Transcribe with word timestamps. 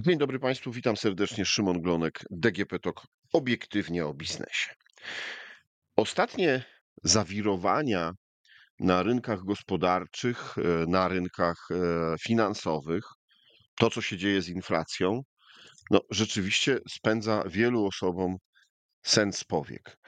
Dzień 0.00 0.18
dobry 0.18 0.38
Państwu, 0.38 0.72
witam 0.72 0.96
serdecznie. 0.96 1.44
Szymon 1.44 1.82
Glonek, 1.82 2.24
DGP 2.30 2.78
TOK, 2.78 3.06
obiektywnie 3.32 4.06
o 4.06 4.14
biznesie. 4.14 4.74
Ostatnie 5.96 6.64
zawirowania 7.04 8.12
na 8.80 9.02
rynkach 9.02 9.44
gospodarczych, 9.44 10.58
e, 10.58 10.86
na 10.86 11.08
rynkach 11.08 11.68
e, 11.70 11.74
finansowych, 12.20 13.04
to 13.74 13.90
co 13.90 14.02
się 14.02 14.16
dzieje 14.16 14.42
z 14.42 14.48
inflacją, 14.48 15.22
no, 15.90 16.00
rzeczywiście 16.10 16.78
spędza 16.88 17.42
wielu 17.46 17.86
osobom 17.86 18.36
sen 19.02 19.32
z 19.32 19.44
powiek. 19.44 19.98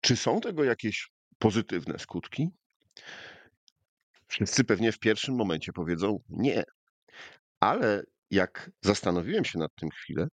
Czy 0.00 0.16
są 0.16 0.40
tego 0.40 0.64
jakieś 0.64 1.08
pozytywne 1.38 1.98
skutki? 1.98 2.48
Wszyscy 4.28 4.64
pewnie 4.64 4.92
w 4.92 4.98
pierwszym 4.98 5.34
momencie 5.34 5.72
powiedzą 5.72 6.18
nie. 6.28 6.64
Ale 7.60 8.02
jak 8.30 8.70
zastanowiłem 8.82 9.44
się 9.44 9.58
nad 9.58 9.70
tym 9.74 9.90
chwilę, 9.90 10.28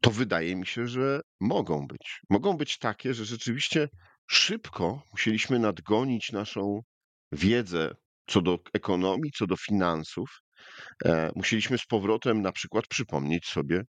to 0.00 0.10
wydaje 0.10 0.56
mi 0.56 0.66
się, 0.66 0.86
że 0.86 1.20
mogą 1.40 1.86
być. 1.86 2.20
Mogą 2.30 2.56
być 2.56 2.78
takie, 2.78 3.14
że 3.14 3.24
rzeczywiście 3.24 3.88
szybko 4.30 5.02
musieliśmy 5.12 5.58
nadgonić 5.58 6.32
naszą 6.32 6.80
wiedzę 7.32 7.94
co 8.26 8.42
do 8.42 8.58
ekonomii, 8.72 9.32
co 9.32 9.46
do 9.46 9.56
finansów. 9.56 10.30
E, 11.04 11.30
musieliśmy 11.36 11.78
z 11.78 11.86
powrotem 11.86 12.42
na 12.42 12.52
przykład 12.52 12.86
przypomnieć 12.86 13.46
sobie, 13.46 13.82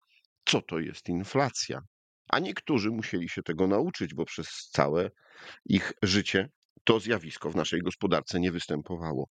co 0.44 0.62
to 0.62 0.78
jest 0.78 1.08
inflacja. 1.08 1.80
A 2.28 2.38
niektórzy 2.38 2.90
musieli 2.90 3.28
się 3.28 3.42
tego 3.42 3.66
nauczyć, 3.66 4.14
bo 4.14 4.24
przez 4.24 4.48
całe 4.72 5.10
ich 5.64 5.92
życie 6.02 6.48
to 6.84 7.00
zjawisko 7.00 7.50
w 7.50 7.56
naszej 7.56 7.80
gospodarce 7.80 8.40
nie 8.40 8.52
występowało. 8.52 9.28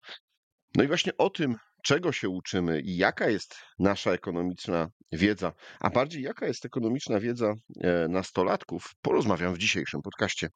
No 0.76 0.84
i 0.84 0.88
właśnie 0.88 1.18
o 1.18 1.30
tym 1.30 1.56
czego 1.84 2.12
się 2.12 2.30
uczymy 2.30 2.82
i 2.82 2.98
jaka 2.98 3.30
jest 3.30 3.56
nasza 3.80 4.12
ekonomiczna 4.12 4.90
wiedza, 5.12 5.54
a 5.80 5.90
bardziej 5.90 6.24
jaka 6.24 6.48
jest 6.48 6.66
ekonomiczna 6.66 7.20
wiedza 7.20 7.54
e, 7.84 8.08
nastolatków, 8.08 8.92
porozmawiam 9.02 9.54
w 9.54 9.58
dzisiejszym 9.58 10.02
podcaście. 10.02 10.50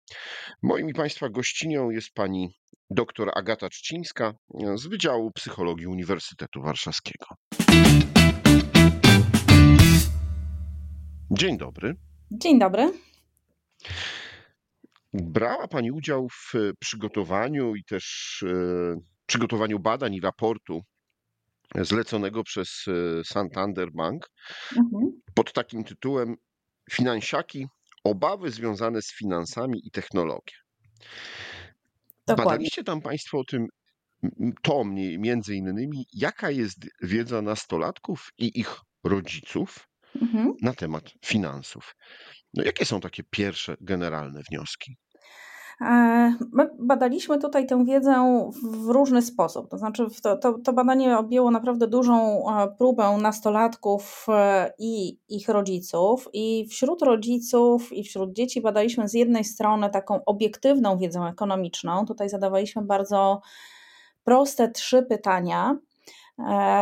Moim 0.64 0.90
i 0.90 0.94
Państwa 0.94 1.30
gościnią 1.30 1.90
jest 1.90 2.14
pani 2.14 2.50
dr 2.90 3.32
Agata 3.36 3.70
Czcińska 3.70 4.34
e, 4.64 4.78
z 4.78 4.88
Wydziału 4.88 5.32
Psychologii 5.32 5.88
Uniwersytetu 5.88 6.62
Warszawskiego. 6.62 7.26
Dzień 11.32 11.58
dobry. 11.58 11.96
Dzień 12.32 12.60
dobry. 12.60 12.94
Brała 15.14 15.68
Pani 15.68 15.92
udział 15.92 16.28
w 16.30 16.54
przygotowaniu 16.80 17.76
i 17.76 17.84
też 17.84 18.46
e, 18.48 18.96
przygotowaniu 19.26 19.80
badań 19.80 20.14
i 20.14 20.22
raportu 20.22 20.82
zleconego 21.76 22.44
przez 22.44 22.86
e, 22.88 23.24
Santander 23.24 23.92
Bank 23.92 24.32
mhm. 24.78 25.22
pod 25.34 25.54
takim 25.54 25.84
tytułem 25.84 26.36
Finansiaki 26.92 27.68
obawy 28.04 28.52
związane 28.52 29.02
z 29.02 29.14
finansami 29.14 29.88
i 29.88 29.92
technologią. 29.92 30.56
Dokładnie. 32.28 32.46
Badaliście 32.46 32.84
tam 32.84 33.02
Państwo 33.02 33.40
o 33.40 33.44
tym, 33.44 33.68
to 34.62 34.84
między 35.18 35.56
innymi, 35.56 36.06
jaka 36.14 36.52
jest 36.52 36.78
wiedza 37.02 37.42
nastolatków 37.42 38.30
i 38.38 38.60
ich 38.60 38.76
rodziców 39.04 39.88
mhm. 40.22 40.54
na 40.62 40.74
temat 40.74 41.14
finansów. 41.26 41.96
No 42.54 42.64
jakie 42.64 42.86
są 42.86 43.00
takie 43.00 43.24
pierwsze 43.30 43.76
generalne 43.82 44.42
wnioski? 44.50 44.98
E, 45.82 46.34
my 46.52 46.70
badaliśmy 46.80 47.40
tutaj 47.40 47.68
tę 47.68 47.86
wiedzę 47.86 48.44
w 48.64 48.90
różny 48.90 49.22
sposób. 49.22 49.70
To 49.70 49.78
znaczy, 49.78 50.06
to, 50.24 50.38
to, 50.38 50.54
to, 50.54 50.74
badanie 50.74 51.18
objęło 51.18 51.52
naprawdę 51.52 51.88
dużą 51.88 52.44
e, 52.50 52.68
próbę 52.78 53.18
nastolatków 53.22 54.26
e, 54.30 54.74
i 54.80 55.18
ich 55.30 55.50
rodziców. 55.50 56.30
I 56.34 56.68
wśród 56.70 57.02
rodziców 57.02 57.94
i 57.94 58.04
wśród 58.04 58.34
dzieci 58.34 58.62
badaliśmy 58.62 59.10
z 59.10 59.14
jednej 59.14 59.44
strony 59.44 59.90
taką 59.90 60.26
obiektywną 60.26 60.98
wiedzę 60.98 61.20
ekonomiczną. 61.20 62.06
Tutaj 62.06 62.30
zadawaliśmy 62.30 62.82
bardzo 62.82 63.42
proste 64.24 64.72
trzy 64.72 65.04
pytania 65.04 65.78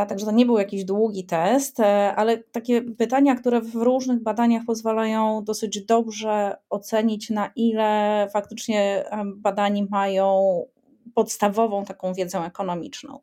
także 0.07 0.25
to 0.25 0.31
nie 0.31 0.45
był 0.45 0.57
jakiś 0.57 0.85
długi 0.85 1.25
test, 1.25 1.79
e, 1.79 2.15
ale 2.15 2.37
takie 2.37 2.81
pytania, 2.81 3.35
które 3.35 3.61
w 3.61 3.75
różnych 3.75 4.23
badaniach 4.23 4.63
pozwalają 4.67 5.43
dosyć 5.43 5.85
dobrze 5.85 6.57
ocenić, 6.69 7.29
na 7.29 7.51
ile 7.55 8.27
faktycznie 8.33 9.05
badani 9.35 9.87
mają 9.91 10.59
podstawową 11.15 11.85
taką 11.85 12.13
wiedzę 12.13 12.39
ekonomiczną. 12.39 13.19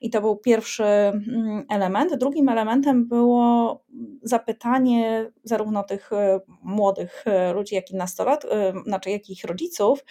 I 0.00 0.10
to 0.10 0.20
był 0.20 0.36
pierwszy 0.36 0.84
mm, 0.84 1.64
element. 1.70 2.14
Drugim 2.14 2.48
elementem 2.48 3.08
było 3.08 3.80
zapytanie 4.22 5.30
zarówno 5.44 5.82
tych 5.82 6.12
e, 6.12 6.40
młodych 6.62 7.24
ludzi, 7.54 7.74
jak 7.74 7.90
i 7.90 7.96
nastolat, 7.96 8.46
znaczy 8.86 9.10
jak 9.10 9.30
ich 9.30 9.44
rodziców, 9.44 10.04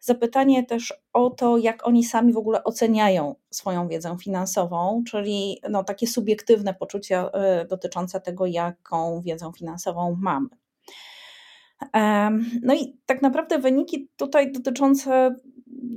zapytanie 0.00 0.64
też 0.64 0.94
o 1.12 1.30
to, 1.30 1.58
jak 1.58 1.86
oni 1.86 2.04
sami 2.04 2.32
w 2.32 2.36
ogóle 2.36 2.64
oceniają 2.64 3.34
swoją 3.50 3.88
wiedzę 3.88 4.16
finansową, 4.22 5.04
czyli 5.06 5.60
no, 5.70 5.84
takie 5.84 6.06
subiektywne 6.06 6.74
poczucia 6.74 7.30
y, 7.62 7.66
dotyczące 7.66 8.20
tego, 8.20 8.46
jaką 8.46 9.20
wiedzę 9.20 9.50
finansową 9.58 10.16
mamy. 10.20 10.48
No 12.62 12.74
i 12.74 12.98
tak 13.06 13.22
naprawdę 13.22 13.58
wyniki 13.58 14.08
tutaj 14.16 14.52
dotyczące 14.52 15.34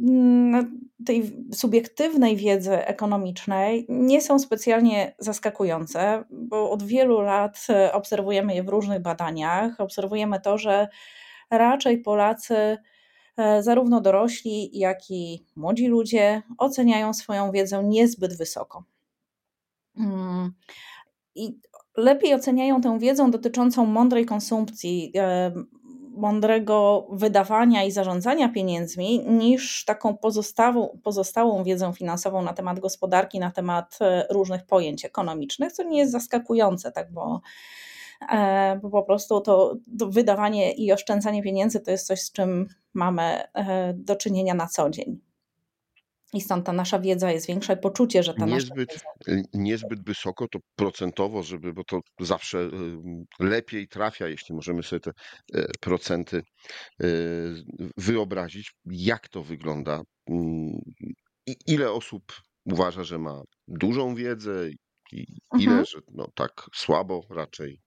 mm, 0.10 0.90
tej 1.06 1.32
subiektywnej 1.54 2.36
wiedzy 2.36 2.86
ekonomicznej 2.86 3.86
nie 3.90 4.22
są 4.22 4.40
specjalnie 4.40 5.16
zaskakujące, 5.20 6.24
bo 6.30 6.72
od 6.72 6.84
wielu 6.84 7.22
lat 7.22 7.68
y, 7.70 7.94
obserwujemy 7.94 8.56
je 8.56 8.64
w 8.64 8.70
różnych 8.70 9.02
badaniach. 9.02 9.80
Obserwujemy 9.80 10.42
to, 10.42 10.58
że 10.58 10.88
raczej 11.52 11.98
Polacy 11.98 12.78
zarówno 13.60 14.02
dorośli, 14.02 14.80
jak 14.80 15.12
i 15.12 15.46
młodzi 15.56 15.88
ludzie 15.88 16.42
oceniają 16.58 17.14
swoją 17.14 17.52
wiedzę 17.52 17.84
niezbyt 17.84 18.38
wysoko. 18.38 18.84
Mm, 19.98 20.54
I 21.36 21.60
lepiej 21.98 22.34
oceniają 22.34 22.82
tę 22.82 23.00
wiedzę 23.00 23.32
dotyczącą 23.32 23.86
mądrej 23.86 24.26
konsumpcji, 24.26 25.12
e, 25.16 25.52
mądrego 26.18 27.08
wydawania 27.12 27.84
i 27.84 27.92
zarządzania 27.92 28.50
pieniędzmi, 28.50 29.20
niż 29.28 29.86
taką 29.86 30.18
pozostałą, 30.18 31.00
pozostałą 31.04 31.64
wiedzę 31.64 31.94
finansową 31.94 32.42
na 32.42 32.54
temat 32.54 32.80
gospodarki, 32.80 33.40
na 33.40 33.52
temat 33.52 33.98
e, 34.02 34.28
różnych 34.30 34.66
pojęć 34.66 35.06
ekonomicznych, 35.06 35.72
co 35.72 35.84
nie 35.84 35.98
jest 35.98 36.12
zaskakujące, 36.12 36.92
tak, 36.92 37.14
bo 37.14 37.42
E, 37.42 37.89
bo 38.82 38.90
po 38.90 39.04
prostu 39.04 39.42
to, 39.42 39.76
to 40.00 40.08
wydawanie 40.08 40.74
i 40.74 40.92
oszczędzanie 40.92 41.44
pieniędzy 41.44 41.80
to 41.80 41.92
jest 41.92 42.08
coś, 42.08 42.22
z 42.22 42.32
czym 42.32 42.68
mamy 42.94 43.24
e, 43.54 43.94
do 43.94 44.16
czynienia 44.16 44.54
na 44.54 44.68
co 44.68 44.90
dzień. 44.90 45.20
I 46.34 46.42
stąd 46.42 46.66
ta 46.66 46.74
nasza 46.74 47.00
wiedza 47.00 47.32
jest 47.32 47.48
większa 47.48 47.74
i 47.74 47.78
poczucie, 47.78 48.24
że 48.24 48.34
ta 48.34 48.46
niezbyt, 48.46 48.88
nasza 48.88 49.10
wiedza... 49.28 49.48
Niezbyt 49.54 50.06
wysoko 50.06 50.48
to 50.48 50.60
procentowo, 50.76 51.44
żeby, 51.44 51.74
bo 51.74 51.84
to 51.84 52.00
zawsze 52.20 52.60
y, 52.60 52.70
lepiej 53.40 53.88
trafia, 53.88 54.28
jeśli 54.28 54.56
możemy 54.56 54.84
sobie 54.84 55.00
te 55.00 55.12
e, 55.54 55.68
procenty 55.80 56.42
wyobrazić, 57.98 58.72
jak 58.86 59.30
to 59.30 59.44
wygląda. 59.44 60.02
Mm, 60.30 60.82
I 61.48 61.56
ile 61.68 61.92
osób 61.92 62.24
uważa, 62.66 63.04
że 63.04 63.20
ma 63.20 63.42
dużą 63.68 64.16
wiedzę 64.16 64.70
i 65.12 65.26
ile, 65.60 65.72
mhm. 65.72 65.86
że 65.86 66.00
no 66.12 66.28
tak 66.36 66.52
słabo 66.76 67.22
raczej. 67.30 67.80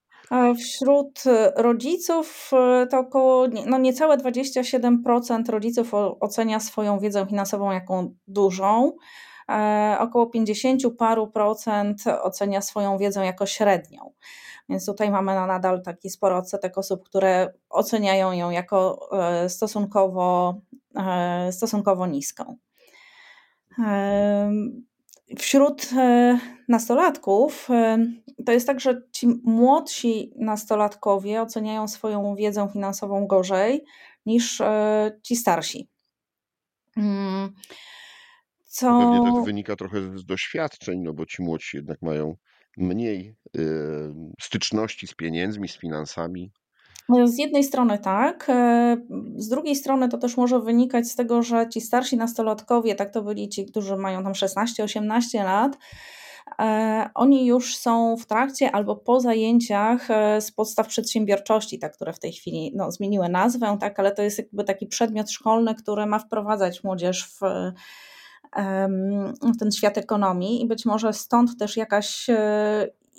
Wśród 0.58 1.26
e, 1.26 1.52
rodziców 1.56 2.50
e, 2.52 2.86
to 2.86 2.98
około 2.98 3.46
no 3.66 3.78
niecałe 3.78 4.16
27% 4.16 5.50
rodziców 5.50 5.94
ocenia 6.20 6.60
swoją 6.60 6.98
wiedzę 6.98 7.26
finansową 7.26 7.70
jako 7.70 8.04
dużą. 8.26 8.92
E, 9.48 9.96
około 10.00 10.26
50 10.26 10.82
paru 10.98 11.26
procent 11.26 12.04
ocenia 12.22 12.60
swoją 12.60 12.98
wiedzę 12.98 13.24
jako 13.24 13.46
średnią. 13.46 14.12
Więc 14.68 14.86
tutaj 14.86 15.10
mamy 15.10 15.34
nadal 15.34 15.82
taki 15.82 16.10
spory 16.10 16.34
odsetek 16.34 16.78
osób, 16.78 17.04
które 17.04 17.52
oceniają 17.70 18.32
ją 18.32 18.50
jako 18.50 19.08
stosunkowo, 19.48 20.60
stosunkowo 21.50 22.06
niską. 22.06 22.56
Wśród 25.38 25.90
e, 25.96 26.38
nastolatków 26.68 27.70
e, 27.70 28.06
to 28.46 28.52
jest 28.52 28.66
tak, 28.66 28.80
że 28.80 29.02
ci 29.12 29.26
młodsi 29.44 30.32
nastolatkowie 30.36 31.42
oceniają 31.42 31.88
swoją 31.88 32.34
wiedzę 32.34 32.68
finansową 32.72 33.26
gorzej 33.26 33.84
niż 34.26 34.60
e, 34.60 35.20
ci 35.22 35.36
starsi. 35.36 35.88
Mm, 36.96 37.52
co... 38.64 39.00
Pewnie 39.00 39.32
to 39.32 39.42
wynika 39.42 39.76
trochę 39.76 40.18
z 40.18 40.24
doświadczeń, 40.24 41.00
no 41.00 41.12
bo 41.12 41.26
ci 41.26 41.42
młodsi 41.42 41.76
jednak 41.76 42.02
mają 42.02 42.36
mniej 42.76 43.36
styczności 44.40 45.06
z 45.06 45.14
pieniędzmi, 45.14 45.68
z 45.68 45.76
finansami. 45.76 46.52
No, 47.08 47.28
z 47.28 47.38
jednej 47.38 47.64
strony 47.64 47.98
tak, 47.98 48.46
e, 48.48 48.96
z 49.36 49.48
drugiej 49.48 49.76
strony 49.76 50.08
to 50.08 50.18
też 50.18 50.36
może 50.36 50.60
wynikać 50.60 51.08
z 51.08 51.16
tego, 51.16 51.42
że 51.42 51.68
ci 51.68 51.80
starsi 51.80 52.16
nastolatkowie, 52.16 52.94
tak 52.94 53.12
to 53.12 53.22
byli 53.22 53.48
ci, 53.48 53.66
którzy 53.66 53.96
mają 53.96 54.24
tam 54.24 54.32
16-18 54.32 55.44
lat, 55.44 55.78
e, 56.58 57.10
oni 57.14 57.46
już 57.46 57.76
są 57.76 58.16
w 58.16 58.26
trakcie 58.26 58.70
albo 58.70 58.96
po 58.96 59.20
zajęciach 59.20 60.10
e, 60.10 60.40
z 60.40 60.52
podstaw 60.52 60.86
przedsiębiorczości, 60.86 61.78
tak, 61.78 61.94
które 61.94 62.12
w 62.12 62.18
tej 62.18 62.32
chwili 62.32 62.72
no, 62.74 62.90
zmieniły 62.90 63.28
nazwę, 63.28 63.76
tak, 63.80 64.00
ale 64.00 64.12
to 64.12 64.22
jest 64.22 64.38
jakby 64.38 64.64
taki 64.64 64.86
przedmiot 64.86 65.30
szkolny, 65.30 65.74
który 65.74 66.06
ma 66.06 66.18
wprowadzać 66.18 66.84
młodzież 66.84 67.24
w, 67.24 67.40
w 69.54 69.58
ten 69.58 69.72
świat 69.72 69.98
ekonomii 69.98 70.62
i 70.62 70.66
być 70.66 70.86
może 70.86 71.12
stąd 71.12 71.58
też 71.58 71.76
jakaś 71.76 72.30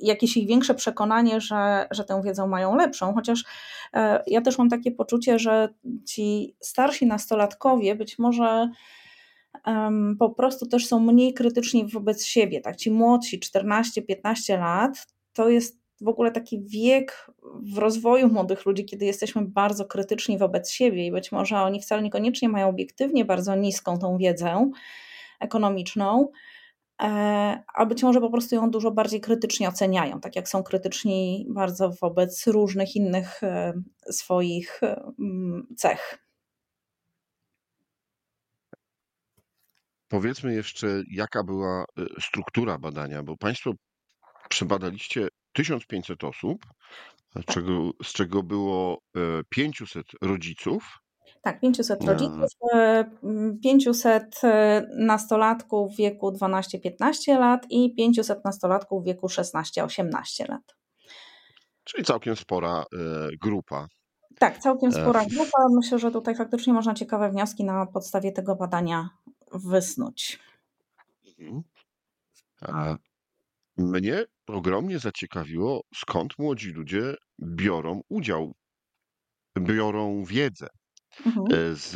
jakieś 0.01 0.37
ich 0.37 0.47
większe 0.47 0.75
przekonanie, 0.75 1.41
że, 1.41 1.87
że 1.91 2.03
tę 2.03 2.21
wiedzę 2.25 2.47
mają 2.47 2.75
lepszą, 2.75 3.13
chociaż 3.13 3.43
ja 4.27 4.41
też 4.41 4.57
mam 4.57 4.69
takie 4.69 4.91
poczucie, 4.91 5.39
że 5.39 5.69
ci 6.05 6.55
starsi 6.59 7.05
nastolatkowie 7.05 7.95
być 7.95 8.19
może 8.19 8.69
po 10.19 10.29
prostu 10.29 10.65
też 10.65 10.87
są 10.87 10.99
mniej 10.99 11.33
krytyczni 11.33 11.87
wobec 11.87 12.25
siebie. 12.25 12.61
Tak, 12.61 12.75
ci 12.75 12.91
młodsi, 12.91 13.39
14-15 13.39 14.59
lat, 14.59 15.07
to 15.33 15.49
jest 15.49 15.83
w 16.01 16.07
ogóle 16.07 16.31
taki 16.31 16.63
wiek 16.63 17.31
w 17.73 17.77
rozwoju 17.77 18.27
młodych 18.27 18.65
ludzi, 18.65 18.85
kiedy 18.85 19.05
jesteśmy 19.05 19.41
bardzo 19.45 19.85
krytyczni 19.85 20.37
wobec 20.37 20.71
siebie 20.71 21.05
i 21.05 21.11
być 21.11 21.31
może 21.31 21.61
oni 21.61 21.81
wcale 21.81 22.01
niekoniecznie 22.01 22.49
mają 22.49 22.69
obiektywnie 22.69 23.25
bardzo 23.25 23.55
niską 23.55 23.99
tą 23.99 24.17
wiedzę 24.17 24.71
ekonomiczną, 25.39 26.27
e, 26.27 26.52
a 27.73 27.85
być 27.87 28.03
może 28.03 28.21
po 28.21 28.29
prostu 28.29 28.55
ją 28.55 28.71
dużo 28.71 28.91
bardziej 28.91 29.21
krytycznie 29.21 29.69
oceniają, 29.69 30.19
tak 30.19 30.35
jak 30.35 30.49
są 30.49 30.63
krytyczni 30.63 31.45
bardzo 31.49 31.89
wobec 32.01 32.47
różnych 32.47 32.95
innych 32.95 33.43
e, 33.43 33.73
swoich 34.09 34.81
cech. 35.77 36.17
Powiedzmy 40.07 40.53
jeszcze, 40.53 40.87
jaka 41.11 41.43
była 41.43 41.85
struktura 42.19 42.77
badania, 42.77 43.23
bo 43.23 43.37
Państwo 43.37 43.71
przebadaliście 44.49 45.27
1500 45.53 46.23
osób, 46.23 46.65
czego, 47.45 47.91
z 48.03 48.13
czego 48.13 48.43
było 48.43 49.01
500 49.49 49.97
e, 49.97 50.27
rodziców. 50.27 51.02
Tak, 51.43 51.59
500 51.59 52.03
rodziców, 52.03 52.49
500 53.63 54.43
e, 54.43 54.47
e, 54.47 54.87
nastolatków 54.97 55.93
w 55.93 55.97
wieku 55.97 56.31
12-15 56.31 57.39
lat 57.39 57.65
i 57.69 57.95
500 57.95 58.45
nastolatków 58.45 59.03
w 59.03 59.05
wieku 59.05 59.27
16-18 59.27 60.49
lat. 60.49 60.75
Czyli 61.83 62.03
całkiem 62.03 62.35
spora 62.35 62.85
grupa. 63.41 63.87
Tak, 64.39 64.57
całkiem 64.57 64.91
spora 64.91 65.25
grupa. 65.25 65.67
Myślę, 65.75 65.99
że 65.99 66.11
tutaj 66.11 66.35
faktycznie 66.35 66.73
można 66.73 66.93
ciekawe 66.93 67.31
wnioski 67.31 67.63
na 67.63 67.85
podstawie 67.85 68.31
tego 68.31 68.55
badania 68.55 69.09
wysnuć. 69.53 70.39
Mhm. 71.39 71.63
A 72.61 72.95
mnie 73.77 74.25
ogromnie 74.47 74.99
zaciekawiło, 74.99 75.81
skąd 75.95 76.39
młodzi 76.39 76.71
ludzie 76.71 77.15
biorą 77.41 78.01
udział, 78.09 78.53
biorą 79.59 80.23
wiedzę 80.25 80.67
mhm. 81.25 81.45
E, 81.51 81.75
z, 81.75 81.95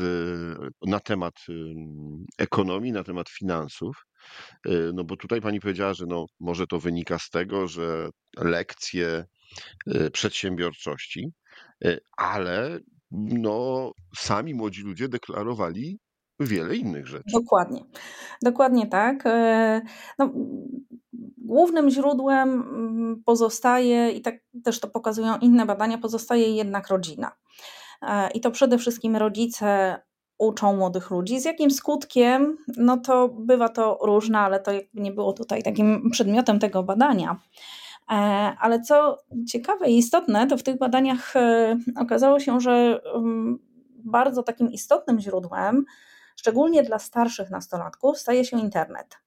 na 0.85 0.99
temat 0.99 1.35
ekonomii, 2.37 2.91
na 2.91 3.03
temat 3.03 3.29
finansów. 3.29 4.05
E, 4.65 4.71
no 4.93 5.03
bo 5.03 5.17
tutaj 5.17 5.41
pani 5.41 5.59
powiedziała, 5.59 5.93
że 5.93 6.05
no, 6.05 6.25
może 6.39 6.67
to 6.67 6.79
wynika 6.79 7.19
z 7.19 7.29
tego, 7.29 7.67
że 7.67 8.09
lekcje 8.37 9.25
e, 9.87 10.11
przedsiębiorczości, 10.11 11.31
ale 12.17 12.79
no, 13.11 13.91
sami 14.17 14.53
młodzi 14.53 14.81
ludzie 14.81 15.09
deklarowali 15.09 15.99
wiele 16.39 16.75
innych 16.75 17.07
rzeczy. 17.07 17.31
Dokładnie. 17.33 17.83
Dokładnie 18.41 18.87
tak. 18.87 19.23
E, 19.25 19.81
no, 20.19 20.31
głównym 21.37 21.89
źródłem 21.89 22.49
mm, 22.49 23.23
pozostaje, 23.25 24.11
i 24.11 24.21
tak 24.21 24.35
też 24.63 24.79
to 24.79 24.87
pokazują 24.87 25.37
inne 25.37 25.65
badania, 25.65 25.97
pozostaje 25.97 26.55
jednak 26.55 26.87
rodzina. 26.87 27.31
E, 28.01 28.31
I 28.31 28.41
to 28.41 28.51
przede 28.51 28.77
wszystkim 28.77 29.15
rodzice 29.15 29.99
uczą 30.37 30.75
młodych 30.75 31.11
ludzi. 31.11 31.39
Z 31.39 31.45
jakim 31.45 31.71
skutkiem? 31.71 32.57
No 32.77 32.97
to 32.97 33.29
bywa 33.29 33.69
to 33.69 33.99
różne, 34.01 34.39
ale 34.39 34.59
to 34.59 34.71
jakby 34.71 35.01
nie 35.01 35.11
było 35.11 35.33
tutaj 35.33 35.63
takim 35.63 36.09
przedmiotem 36.11 36.59
tego 36.59 36.83
badania. 36.83 37.39
E, 38.11 38.13
ale 38.59 38.81
co 38.81 39.17
ciekawe 39.49 39.89
i 39.89 39.97
istotne, 39.97 40.47
to 40.47 40.57
w 40.57 40.63
tych 40.63 40.77
badaniach 40.77 41.33
okazało 41.97 42.39
się, 42.39 42.59
że 42.59 42.99
mm, 43.15 43.59
bardzo 44.05 44.43
takim 44.43 44.71
istotnym 44.71 45.19
źródłem 45.19 45.85
Szczególnie 46.37 46.83
dla 46.83 46.99
starszych 46.99 47.49
nastolatków 47.49 48.17
staje 48.17 48.45
się 48.45 48.59
internet. 48.59 49.17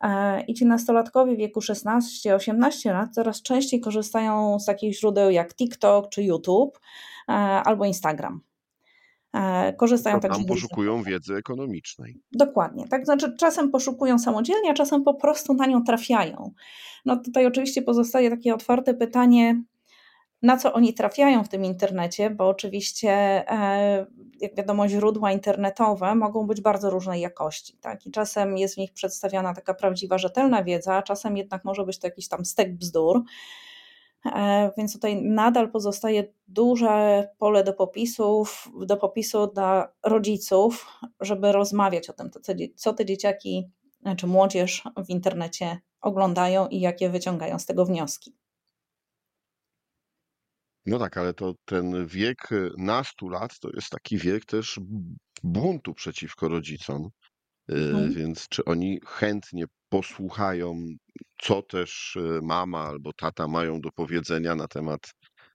E, 0.00 0.40
I 0.40 0.54
ci 0.54 0.66
nastolatkowie 0.66 1.34
w 1.34 1.38
wieku 1.38 1.60
16-18 1.60 2.92
lat 2.92 3.14
coraz 3.14 3.42
częściej 3.42 3.80
korzystają 3.80 4.58
z 4.58 4.64
takich 4.64 4.98
źródeł 4.98 5.30
jak 5.30 5.54
TikTok 5.54 6.08
czy 6.08 6.22
YouTube 6.22 6.78
e, 6.78 6.82
albo 7.64 7.84
Instagram. 7.84 8.40
E, 9.34 9.72
korzystają 9.72 10.20
także. 10.20 10.38
Tam 10.38 10.46
poszukują 10.46 11.02
wiedzy 11.02 11.34
ekonomicznej. 11.34 12.22
Dokładnie. 12.32 12.88
Tak, 12.88 13.04
znaczy 13.04 13.36
czasem 13.36 13.70
poszukują 13.70 14.18
samodzielnie, 14.18 14.70
a 14.70 14.74
czasem 14.74 15.04
po 15.04 15.14
prostu 15.14 15.54
na 15.54 15.66
nią 15.66 15.84
trafiają. 15.84 16.52
No 17.04 17.16
tutaj 17.16 17.46
oczywiście 17.46 17.82
pozostaje 17.82 18.30
takie 18.30 18.54
otwarte 18.54 18.94
pytanie, 18.94 19.62
na 20.42 20.56
co 20.56 20.72
oni 20.72 20.94
trafiają 20.94 21.44
w 21.44 21.48
tym 21.48 21.64
internecie, 21.64 22.30
bo 22.30 22.48
oczywiście, 22.48 23.10
e, 23.50 24.06
jak 24.40 24.56
wiadomo, 24.56 24.88
źródła 24.88 25.32
internetowe 25.32 26.14
mogą 26.14 26.46
być 26.46 26.60
bardzo 26.60 26.90
różnej 26.90 27.20
jakości. 27.20 27.76
Tak? 27.80 28.06
I 28.06 28.10
czasem 28.10 28.58
jest 28.58 28.74
w 28.74 28.78
nich 28.78 28.92
przedstawiana 28.92 29.54
taka 29.54 29.74
prawdziwa, 29.74 30.18
rzetelna 30.18 30.64
wiedza, 30.64 30.94
a 30.94 31.02
czasem 31.02 31.36
jednak 31.36 31.64
może 31.64 31.84
być 31.84 31.98
to 31.98 32.06
jakiś 32.06 32.28
tam 32.28 32.44
stek 32.44 32.76
bzdur. 32.76 33.22
E, 34.26 34.70
więc 34.78 34.92
tutaj 34.92 35.22
nadal 35.22 35.70
pozostaje 35.70 36.32
duże 36.48 37.28
pole 37.38 37.64
do 37.64 37.72
popisów, 37.72 38.68
do 38.86 38.96
popisu 38.96 39.46
dla 39.46 39.92
rodziców, 40.02 40.86
żeby 41.20 41.52
rozmawiać 41.52 42.10
o 42.10 42.12
tym, 42.12 42.30
co 42.76 42.92
te 42.92 43.04
dzieciaki 43.04 43.70
czy 44.16 44.26
młodzież 44.26 44.82
w 45.06 45.10
internecie 45.10 45.78
oglądają 46.00 46.68
i 46.68 46.80
jakie 46.80 47.10
wyciągają 47.10 47.58
z 47.58 47.66
tego 47.66 47.86
wnioski. 47.86 48.36
No 50.86 50.98
tak, 50.98 51.16
ale 51.16 51.34
to 51.34 51.54
ten 51.64 52.06
wiek 52.06 52.48
nastu 52.78 53.28
lat 53.28 53.58
to 53.58 53.68
jest 53.74 53.90
taki 53.90 54.18
wiek 54.18 54.44
też 54.44 54.80
buntu 55.42 55.94
przeciwko 55.94 56.48
rodzicom. 56.48 57.10
Y, 57.70 57.74
mhm. 57.74 58.12
Więc 58.12 58.48
czy 58.48 58.64
oni 58.64 59.00
chętnie 59.06 59.64
posłuchają, 59.90 60.86
co 61.42 61.62
też 61.62 62.16
y, 62.16 62.40
mama 62.42 62.78
albo 62.78 63.12
tata 63.12 63.48
mają 63.48 63.80
do 63.80 63.90
powiedzenia 63.90 64.54
na 64.54 64.68
temat 64.68 65.00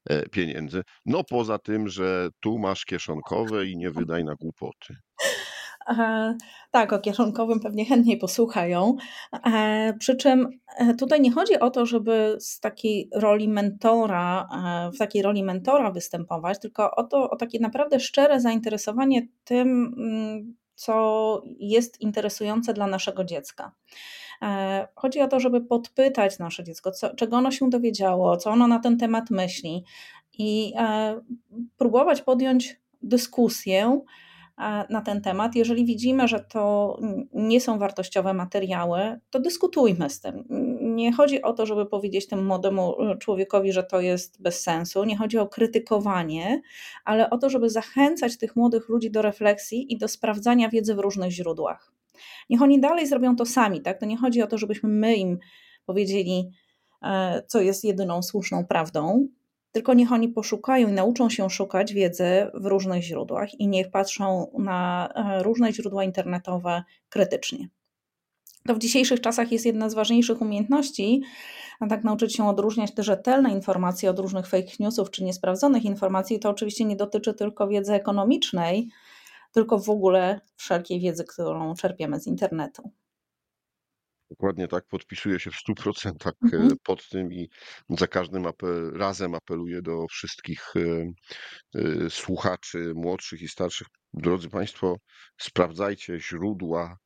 e, 0.10 0.30
pieniędzy? 0.30 0.84
No 1.06 1.24
poza 1.24 1.60
tym, 1.60 1.88
że 1.88 2.30
tu 2.40 2.58
masz 2.58 2.86
kieszonkowe 2.86 3.66
i 3.66 3.78
nie 3.78 3.92
wydaj 3.92 4.24
na 4.24 4.36
głupoty. 4.36 4.96
Tak, 6.72 6.94
o 6.94 7.00
kieszonkowym 7.00 7.60
pewnie 7.60 7.86
chętniej 7.86 8.18
posłuchają. 8.18 8.96
E, 9.46 9.94
przy 10.00 10.16
czym 10.16 10.50
e, 10.78 10.94
tutaj 10.94 11.22
nie 11.22 11.32
chodzi 11.32 11.60
o 11.60 11.70
to, 11.70 11.86
żeby 11.86 12.36
z 12.40 12.60
takiej 12.60 13.10
roli 13.14 13.50
mentora, 13.50 14.48
w 14.94 14.98
takiej 14.98 15.22
roli 15.22 15.44
mentora 15.44 15.92
występować, 15.92 16.60
tylko 16.60 16.92
o 16.96 17.04
to, 17.04 17.30
o 17.30 17.36
takie 17.36 17.60
naprawdę 17.60 18.00
szczere 18.00 18.42
zainteresowanie 18.42 19.28
tym, 19.44 19.94
mm, 19.98 20.56
co 20.76 21.42
jest 21.60 22.02
interesujące 22.02 22.74
dla 22.74 22.88
naszego 22.88 23.24
dziecka. 23.24 23.72
Chodzi 24.96 25.22
o 25.22 25.28
to, 25.28 25.40
żeby 25.40 25.62
podpytać 25.62 26.40
nasze 26.40 26.64
dziecko, 26.64 26.92
co, 26.92 27.16
czego 27.16 27.38
ono 27.38 27.52
się 27.52 27.70
dowiedziało, 27.70 28.38
co 28.38 28.50
ono 28.50 28.68
na 28.68 28.80
ten 28.80 28.98
temat 28.98 29.30
myśli 29.30 29.84
i 30.38 30.74
próbować 31.78 32.22
podjąć 32.22 32.82
dyskusję, 33.02 34.02
na 34.90 35.02
ten 35.02 35.22
temat. 35.22 35.56
Jeżeli 35.56 35.86
widzimy, 35.86 36.28
że 36.28 36.40
to 36.40 36.98
nie 37.34 37.62
są 37.62 37.80
wartościowe 37.80 38.34
materiały, 38.34 39.20
to 39.30 39.40
dyskutujmy 39.40 40.10
z 40.10 40.22
tym. 40.22 40.44
Nie 40.96 41.14
chodzi 41.14 41.42
o 41.42 41.54
to, 41.54 41.66
żeby 41.66 41.86
powiedzieć 41.86 42.28
temu 42.28 42.44
młodemu 42.44 43.02
e, 43.02 43.18
człowiekowi, 43.18 43.72
że 43.72 43.84
to 43.84 44.02
jest 44.02 44.42
bez 44.42 44.62
sensu, 44.62 45.04
nie 45.04 45.18
chodzi 45.18 45.38
o 45.38 45.48
krytykowanie, 45.48 46.62
ale 47.06 47.30
o 47.30 47.38
to, 47.38 47.50
żeby 47.50 47.70
zachęcać 47.70 48.38
tych 48.38 48.56
młodych 48.56 48.90
ludzi 48.90 49.12
do 49.12 49.22
refleksji 49.22 49.94
i 49.94 49.98
do 49.98 50.08
sprawdzania 50.08 50.70
wiedzy 50.70 50.96
w 50.96 51.00
różnych 51.00 51.32
źródłach. 51.32 51.92
Niech 52.50 52.62
oni 52.62 52.80
dalej 52.80 53.08
zrobią 53.08 53.36
to 53.36 53.46
sami, 53.46 53.82
tak? 53.82 54.00
To 54.00 54.06
nie 54.06 54.18
chodzi 54.18 54.42
o 54.42 54.48
to, 54.48 54.58
żebyśmy 54.58 54.90
my 54.90 55.16
im 55.16 55.40
powiedzieli, 55.86 56.50
e, 57.02 57.44
co 57.48 57.62
jest 57.62 57.84
jedyną 57.84 58.24
słuszną 58.24 58.66
prawdą, 58.66 59.28
tylko 59.72 59.94
niech 59.94 60.12
oni 60.12 60.30
poszukają 60.30 60.88
i 60.88 60.92
nauczą 60.92 61.30
się 61.30 61.50
szukać 61.50 61.94
wiedzy 61.94 62.48
w 62.54 62.66
różnych 62.66 63.04
źródłach 63.04 63.60
i 63.60 63.68
niech 63.68 63.92
patrzą 63.92 64.52
na 64.60 65.10
e, 65.16 65.44
różne 65.44 65.74
źródła 65.74 66.04
internetowe 66.04 66.84
krytycznie. 67.10 67.70
To 68.68 68.76
w 68.76 68.80
dzisiejszych 68.80 69.22
czasach 69.22 69.52
jest 69.52 69.66
jedna 69.66 69.90
z 69.90 69.94
ważniejszych 69.94 70.42
umiejętności, 70.42 71.22
a 71.80 71.88
tak 71.88 72.04
nauczyć 72.04 72.36
się 72.36 72.48
odróżniać 72.48 72.94
te 72.94 73.04
rzetelne 73.04 73.52
informacje 73.52 74.10
od 74.10 74.20
różnych 74.20 74.48
fake 74.48 74.72
newsów 74.80 75.12
czy 75.12 75.24
niesprawdzonych 75.24 75.86
informacji. 75.86 76.40
To 76.40 76.50
oczywiście 76.50 76.86
nie 76.86 76.96
dotyczy 76.96 77.34
tylko 77.34 77.68
wiedzy 77.68 77.94
ekonomicznej, 77.94 78.90
tylko 79.52 79.80
w 79.80 79.90
ogóle 79.90 80.42
wszelkiej 80.56 81.00
wiedzy, 81.00 81.24
którą 81.24 81.76
czerpiemy 81.76 82.20
z 82.20 82.28
internetu. 82.28 82.92
Dokładnie 84.30 84.68
tak, 84.68 84.86
podpisuję 84.88 85.40
się 85.40 85.52
w 85.52 85.56
100% 85.70 86.28
e, 86.28 86.32
Mhm. 86.44 86.72
pod 86.84 87.10
tym 87.10 87.34
i 87.34 87.50
za 87.90 88.08
każdym 88.08 88.46
apel, 88.46 88.92
razem 88.96 89.36
apeluję 89.36 89.82
do 89.82 90.08
wszystkich 90.08 90.74
e, 90.76 91.12
e, 91.80 92.10
słuchaczy 92.10 92.94
młodszych 92.96 93.42
i 93.42 93.48
starszych. 93.48 93.88
Drodzy 94.14 94.50
Państwo, 94.50 94.96
sprawdzajcie 95.38 96.20
źródła, 96.20 96.98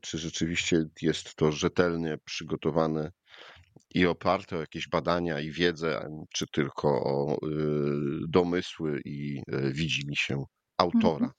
czy 0.00 0.18
rzeczywiście 0.18 0.84
jest 1.02 1.34
to 1.34 1.52
rzetelnie 1.52 2.18
przygotowane 2.24 3.12
i 3.94 4.06
oparte 4.06 4.56
o 4.56 4.60
jakieś 4.60 4.88
badania 4.88 5.40
i 5.40 5.50
wiedzę, 5.50 6.08
czy 6.34 6.46
tylko 6.46 6.88
o 6.88 7.38
domysły 8.28 9.00
i 9.04 9.42
widzimisię 9.48 10.44
autora. 10.78 11.30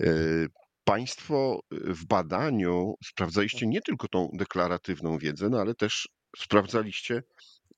Mhm. 0.00 0.48
Państwo 0.84 1.60
w 1.70 2.06
badaniu 2.06 2.94
sprawdzaliście 3.04 3.66
nie 3.66 3.80
tylko 3.80 4.08
tą 4.08 4.28
deklaratywną 4.32 5.18
wiedzę, 5.18 5.48
no 5.50 5.60
ale 5.60 5.74
też 5.74 6.08
sprawdzaliście, 6.38 7.22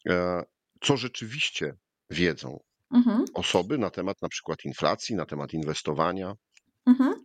e, 0.09 0.43
co 0.81 0.97
rzeczywiście 0.97 1.77
wiedzą 2.11 2.59
Mhm. 2.95 3.25
osoby 3.35 3.79
na 3.79 3.91
temat 3.91 4.23
na 4.23 4.29
przykład 4.29 4.65
inflacji, 4.65 5.15
na 5.15 5.27
temat 5.27 5.53
inwestowania. 5.53 6.33
Mhm. 6.87 7.25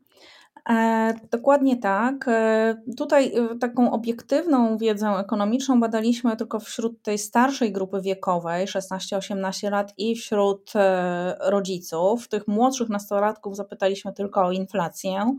E, 0.69 1.13
dokładnie 1.31 1.77
tak. 1.77 2.27
E, 2.27 2.81
tutaj 2.97 3.35
e, 3.35 3.57
taką 3.59 3.91
obiektywną 3.91 4.77
wiedzę 4.77 5.07
ekonomiczną 5.07 5.79
badaliśmy 5.79 6.37
tylko 6.37 6.59
wśród 6.59 7.01
tej 7.01 7.17
starszej 7.17 7.71
grupy 7.71 8.01
wiekowej, 8.01 8.67
16-18 8.67 9.71
lat, 9.71 9.93
i 9.97 10.15
wśród 10.15 10.73
rodziców. 11.39 12.27
Tych 12.27 12.47
młodszych 12.47 12.89
nastolatków 12.89 13.55
zapytaliśmy 13.55 14.13
tylko 14.13 14.45
o 14.45 14.51
inflację, 14.51 15.37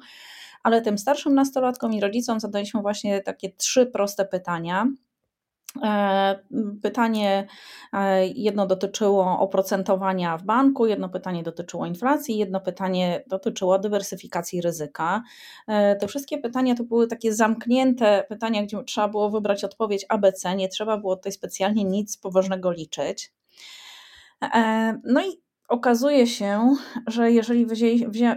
ale 0.63 0.83
tym 0.83 0.99
starszym 0.99 1.35
nastolatkom 1.35 1.93
i 1.93 2.01
rodzicom 2.01 2.41
zadaliśmy 2.41 2.83
właśnie 2.83 3.21
takie 3.21 3.51
trzy 3.51 3.87
proste 3.87 4.25
pytania. 4.25 4.87
E, 5.83 6.39
pytanie 6.83 7.47
e, 7.93 8.27
jedno 8.27 8.67
dotyczyło 8.67 9.39
oprocentowania 9.39 10.39
w 10.39 10.43
banku, 10.43 10.87
jedno 10.87 11.09
pytanie 11.09 11.43
dotyczyło 11.43 11.87
inflacji, 11.87 12.39
jedno 12.39 12.61
pytanie 12.61 13.25
dotyczyło 13.27 13.79
dywersyfikacji 13.79 14.61
ryzyka. 14.61 15.23
E, 15.69 15.97
te 15.97 16.09
wszystkie 16.09 16.39
pytania 16.39 16.75
to 16.75 16.85
były 16.85 17.07
takie 17.07 17.35
zamknięte 17.35 18.25
pytania, 18.29 18.63
gdzie 18.63 18.85
trzeba 18.85 19.09
było 19.09 19.31
wybrać 19.31 19.65
odpowiedź 19.65 20.07
ABC, 20.09 20.57
nie 20.57 20.69
trzeba 20.69 20.99
było 20.99 21.17
tutaj 21.17 21.33
specjalnie 21.33 21.85
nic 21.85 22.17
poważnego 22.17 22.71
liczyć. 22.73 23.33
No 25.05 25.21
i 25.21 25.41
Okazuje 25.71 26.27
się, 26.27 26.77
że 27.07 27.33
jeżeli 27.33 27.67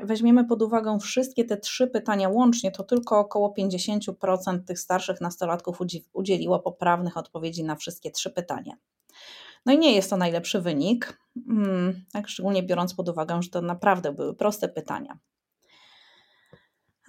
weźmiemy 0.04 0.46
pod 0.46 0.62
uwagę 0.62 1.00
wszystkie 1.00 1.46
te 1.46 1.58
trzy 1.58 1.88
pytania 1.88 2.30
łącznie, 2.30 2.72
to 2.72 2.84
tylko 2.84 3.20
około 3.20 3.54
50% 3.60 4.64
tych 4.68 4.80
starszych 4.80 5.22
nastolatków 5.22 5.80
udzieliło 6.14 6.60
poprawnych 6.60 7.18
odpowiedzi 7.18 7.64
na 7.64 7.76
wszystkie 7.76 8.12
trzy 8.12 8.30
pytania. 8.30 8.74
No 9.66 9.74
i 9.74 9.78
nie 9.78 9.96
jest 9.96 10.10
to 10.10 10.18
najlepszy 10.18 10.62
wynik, 10.62 11.18
hmm, 11.48 12.06
tak 12.12 12.28
szczególnie 12.28 12.64
biorąc 12.64 12.94
pod 12.94 13.10
uwagę, 13.10 13.42
że 13.42 13.50
to 13.50 13.62
naprawdę 13.62 14.12
były 14.12 14.36
proste 14.36 14.70
pytania. 14.70 15.18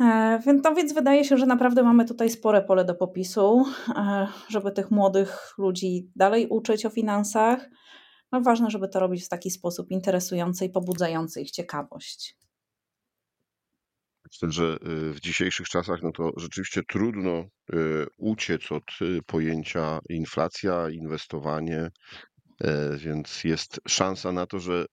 E, 0.00 0.38
więc, 0.46 0.64
no 0.64 0.74
więc 0.74 0.94
wydaje 0.94 1.24
się, 1.24 1.36
że 1.36 1.46
naprawdę 1.46 1.82
mamy 1.82 2.04
tutaj 2.04 2.30
spore 2.30 2.62
pole 2.62 2.84
do 2.84 2.94
popisu, 2.94 3.64
e, 3.96 4.28
żeby 4.48 4.72
tych 4.72 4.90
młodych 4.90 5.54
ludzi 5.58 6.10
dalej 6.16 6.46
uczyć 6.48 6.86
o 6.86 6.90
finansach 6.90 7.68
no 8.34 8.40
ważne, 8.40 8.70
żeby 8.70 8.88
to 8.88 9.00
robić 9.00 9.24
w 9.24 9.28
taki 9.28 9.50
sposób 9.50 9.90
interesujący 9.90 10.64
i 10.64 10.70
pobudzający 10.70 11.40
ich 11.40 11.50
ciekawość. 11.50 12.36
Myślę, 14.32 14.52
że 14.52 14.76
y, 14.86 15.12
w 15.12 15.20
dzisiejszych 15.20 15.68
czasach 15.68 16.02
no 16.02 16.12
to 16.12 16.30
rzeczywiście 16.36 16.82
trudno 16.88 17.44
y, 17.74 18.06
uciec 18.18 18.72
od 18.72 18.82
y, 19.02 19.20
pojęcia 19.26 19.98
inflacja, 20.08 20.90
inwestowanie, 20.90 21.88
e, 22.64 22.96
więc 22.96 23.44
jest 23.44 23.80
szansa 23.88 24.32
na 24.32 24.46
to, 24.46 24.58
że 24.58 24.86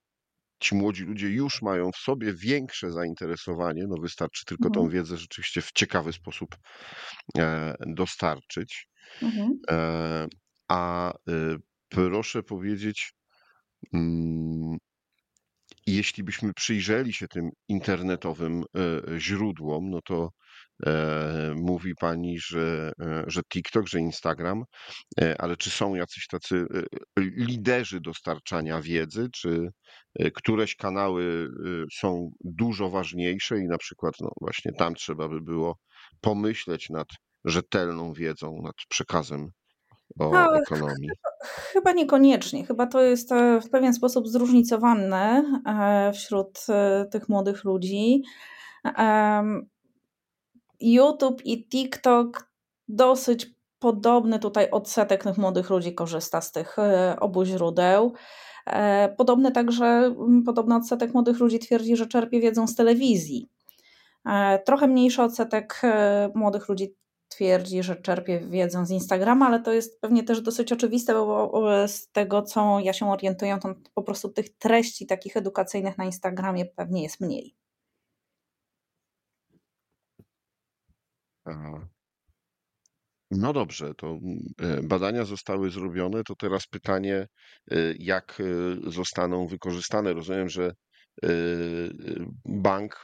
ci 0.59 0.75
młodzi 0.75 1.03
ludzie 1.03 1.29
już 1.29 1.61
mają 1.61 1.91
w 1.91 1.97
sobie 1.97 2.33
większe 2.33 2.91
zainteresowanie, 2.91 3.85
no 3.87 3.95
wystarczy 4.01 4.45
tylko 4.45 4.69
tą 4.69 4.79
Mhm. 4.79 4.89
wiedzę 4.89 5.17
rzeczywiście 5.17 5.61
w 5.61 5.71
ciekawy 5.71 6.13
sposób 6.13 6.55
e, 7.37 7.75
dostarczyć. 7.87 8.87
Mhm. 9.21 9.59
E, 9.69 10.27
a 10.67 11.13
proszę 11.89 12.43
powiedzieć, 12.43 13.13
jeśli 15.87 16.23
byśmy 16.23 16.53
przyjrzeli 16.53 17.13
się 17.13 17.27
tym 17.27 17.49
internetowym 17.67 18.63
e, 18.63 19.19
źródłom, 19.19 19.89
no 19.89 19.99
to 20.01 20.29
e, 20.85 21.53
mówi 21.55 21.95
pani, 21.95 22.39
że, 22.39 22.91
e, 23.01 23.23
że 23.27 23.41
TikTok, 23.53 23.87
że 23.87 23.99
Instagram, 23.99 24.63
ale 25.39 25.57
czy 25.57 25.69
są 25.69 25.95
jacyś 25.95 26.27
tacy 26.27 26.65
liderzy 27.19 27.99
dostarczania 28.01 28.81
wiedzy, 28.81 29.29
czy 29.33 29.69
któreś 30.35 30.75
kanały 30.75 31.49
są 31.93 32.31
dużo 32.43 32.89
ważniejsze 32.89 33.59
i 33.59 33.67
na 33.67 33.77
przykład 33.77 34.13
no 34.19 34.31
właśnie 34.41 34.71
tam 34.73 34.95
trzeba 34.95 35.29
by 35.29 35.41
było 35.41 35.77
pomyśleć 36.21 36.89
nad 36.89 37.07
rzetelną 37.45 38.13
wiedzą, 38.13 38.61
nad 38.63 38.75
przekazem 38.89 39.51
o 40.19 40.31
No, 40.31 40.57
ekonomii? 40.57 41.09
Chyba 41.73 41.91
niekoniecznie. 41.91 42.65
Chyba 42.65 42.87
to 42.87 43.01
jest 43.01 43.29
w 43.61 43.69
pewien 43.69 43.93
sposób 43.93 44.27
zróżnicowane 44.27 45.43
e, 45.67 46.13
wśród 46.13 46.65
e, 46.69 47.05
tych 47.11 47.29
młodych 47.29 47.63
ludzi. 47.63 48.23
YouTube 50.79 51.45
i 51.45 51.69
TikTok 51.69 52.51
dosyć 52.87 53.47
podobny 53.79 54.39
tutaj 54.39 54.69
odsetek 54.71 55.23
tych 55.23 55.37
młodych 55.37 55.69
ludzi 55.69 55.95
korzysta 55.95 56.41
z 56.41 56.51
tych 56.51 56.79
e, 56.79 57.15
obu 57.19 57.45
źródeł. 57.45 58.13
Podobny 59.17 59.51
także, 59.51 60.15
podobny 60.45 60.75
odsetek 60.75 61.13
młodych 61.13 61.39
ludzi 61.39 61.59
twierdzi, 61.59 61.95
że 61.95 62.07
czerpie 62.07 62.39
wiedzą 62.39 62.67
z 62.67 62.75
telewizji. 62.75 63.49
Trochę 64.65 64.87
mniejszy 64.87 65.21
odsetek 65.21 65.81
młodych 66.35 66.69
ludzi 66.69 66.95
twierdzi, 67.31 67.83
że 67.83 67.95
czerpie 67.95 68.39
wiedzę 68.39 68.85
z 68.85 68.91
Instagrama, 68.91 69.47
ale 69.47 69.59
to 69.59 69.73
jest 69.73 70.01
pewnie 70.01 70.23
też 70.23 70.41
dosyć 70.41 70.71
oczywiste, 70.71 71.13
bo 71.13 71.87
z 71.87 72.11
tego, 72.11 72.41
co 72.41 72.79
ja 72.79 72.93
się 72.93 73.11
orientuję, 73.11 73.59
to 73.61 73.75
po 73.93 74.03
prostu 74.03 74.29
tych 74.29 74.57
treści 74.57 75.05
takich 75.05 75.37
edukacyjnych 75.37 75.97
na 75.97 76.05
Instagramie 76.05 76.65
pewnie 76.65 77.03
jest 77.03 77.21
mniej. 77.21 77.55
No 83.31 83.53
dobrze, 83.53 83.93
to 83.95 84.19
e, 84.61 84.81
badania 84.83 85.25
zostały 85.25 85.69
zrobione. 85.69 86.23
To 86.23 86.35
teraz 86.35 86.67
pytanie, 86.67 87.27
e, 87.71 87.75
jak 87.99 88.41
e, 88.41 88.91
zostaną 88.91 89.47
wykorzystane. 89.47 90.13
Rozumiem, 90.13 90.49
że 90.49 90.71
bank 92.45 93.01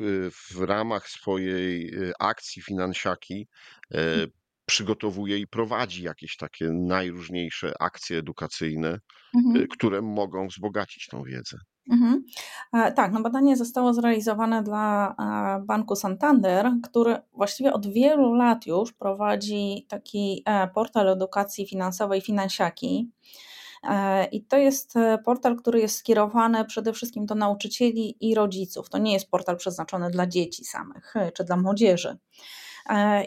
w 0.50 0.62
ramach 0.62 1.10
swojej 1.10 1.92
akcji 2.20 2.62
finansiaki 2.62 3.48
przygotowuje 4.66 5.38
i 5.38 5.48
prowadzi 5.48 6.04
jakieś 6.04 6.38
takie 6.38 6.70
najróżniejsze 6.72 7.74
akcje 7.80 8.18
edukacyjne, 8.18 9.00
Mhm. 9.36 9.68
które 9.68 10.02
mogą 10.02 10.48
wzbogacić 10.48 11.08
tą 11.08 11.24
wiedzę. 11.24 11.58
Mhm. 11.92 12.24
Tak, 12.96 13.12
no 13.12 13.22
badanie 13.22 13.58
zostało 13.58 13.94
zrealizowane 13.94 14.64
dla 14.64 15.16
Banku 15.66 15.96
Santander, 15.96 16.72
który 16.84 17.18
właściwie 17.34 17.74
od 17.74 17.88
wielu 17.94 18.34
lat 18.34 18.66
już 18.66 18.94
prowadzi 18.94 19.86
taki 19.90 20.44
portal 20.74 21.10
edukacji 21.10 21.68
finansowej 21.68 22.22
Finansiaki. 22.22 23.12
E, 23.84 24.26
I 24.26 24.44
to 24.44 24.58
jest 24.58 24.96
e, 24.96 25.18
portal, 25.18 25.56
który 25.56 25.80
jest 25.80 25.98
skierowany 25.98 26.66
przede 26.66 26.94
wszystkim 26.94 27.26
do 27.26 27.36
nauczycieli 27.36 28.18
i 28.20 28.36
rodziców. 28.36 28.90
To 28.90 28.98
nie 28.98 29.14
jest 29.14 29.30
portal 29.32 29.58
przeznaczony 29.58 30.10
dla 30.10 30.28
dzieci 30.28 30.66
samych 30.66 31.16
e, 31.16 31.32
czy 31.32 31.44
dla 31.44 31.58
młodzieży. 31.58 32.18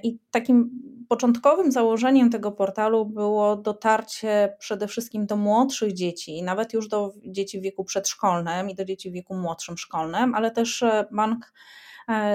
I 0.02 0.18
takim 0.30 0.70
początkowym 1.08 1.72
założeniem 1.72 2.30
tego 2.30 2.52
portalu 2.52 3.06
było 3.06 3.56
dotarcie 3.56 4.56
przede 4.58 4.88
wszystkim 4.88 5.26
do 5.26 5.36
młodszych 5.36 5.92
dzieci, 5.92 6.42
nawet 6.42 6.72
już 6.72 6.88
do 6.88 7.12
dzieci 7.26 7.60
w 7.60 7.62
wieku 7.62 7.84
przedszkolnym 7.84 8.70
i 8.70 8.74
do 8.74 8.84
dzieci 8.84 9.10
w 9.10 9.12
wieku 9.12 9.34
młodszym 9.34 9.78
szkolnym, 9.78 10.34
ale 10.34 10.50
też 10.50 10.84
bank 11.12 11.52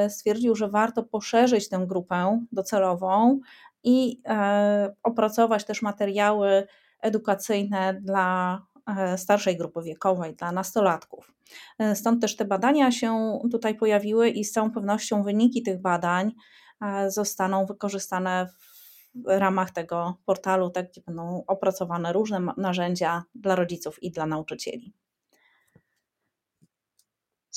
stwierdził, 0.09 0.55
że 0.55 0.69
warto 0.69 1.03
poszerzyć 1.03 1.69
tę 1.69 1.85
grupę 1.87 2.45
docelową 2.51 3.39
i 3.83 4.21
opracować 5.03 5.65
też 5.65 5.81
materiały 5.81 6.67
edukacyjne 7.05 8.01
dla 8.01 8.61
e, 8.97 9.17
starszej 9.17 9.57
grupy 9.57 9.81
wiekowej, 9.81 10.35
dla 10.35 10.51
nastolatków. 10.51 11.33
E, 11.79 11.95
stąd 11.95 12.21
też 12.21 12.35
te 12.35 12.45
badania 12.45 12.91
się 12.91 13.39
tutaj 13.51 13.75
pojawiły 13.75 14.29
i 14.29 14.43
z 14.43 14.51
całą 14.51 14.71
pewnością 14.71 15.23
wyniki 15.23 15.63
tych 15.63 15.81
badań 15.81 16.31
e, 16.81 17.11
zostaną 17.11 17.65
wykorzystane 17.65 18.47
w 18.47 18.75
ramach 19.25 19.71
tego 19.71 20.17
portalu, 20.25 20.69
tak, 20.69 20.89
gdzie 20.89 21.01
będą 21.01 21.43
opracowane 21.47 22.13
różne 22.13 22.41
narzędzia 22.57 23.23
dla 23.35 23.55
rodziców 23.55 24.03
i 24.03 24.11
dla 24.11 24.25
nauczycieli. 24.25 24.93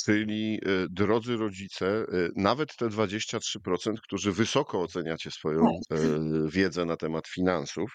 Czyli 0.04 0.60
y, 0.66 0.86
drodzy 0.90 1.36
rodzice, 1.36 1.86
y, 1.86 2.30
nawet 2.36 2.76
te 2.76 2.88
23%, 2.88 4.00
którzy 4.02 4.32
wysoko 4.32 4.82
oceniacie 4.82 5.30
swoją 5.30 5.64
Tak. 5.88 5.98
y, 5.98 6.20
wiedzę 6.50 6.84
na 6.84 6.96
temat 6.96 7.28
finansów, 7.28 7.94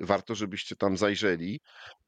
warto, 0.00 0.34
żebyście 0.34 0.76
tam 0.76 0.96
zajrzeli 0.96 1.60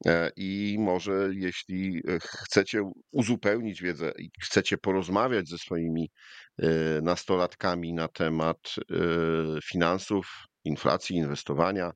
e, 0.05 0.31
i 0.35 0.77
może 0.79 1.29
jeśli 1.33 2.01
chcecie 2.21 2.81
uzupełnić 3.11 3.81
wiedzę 3.81 4.11
i 4.19 4.29
chcecie 4.43 4.77
porozmawiać 4.77 5.49
ze 5.49 5.57
swoimi 5.57 6.09
nastolatkami 7.01 7.93
na 7.93 8.07
temat 8.07 8.57
finansów, 9.63 10.27
inflacji, 10.63 11.15
inwestowania 11.15 11.91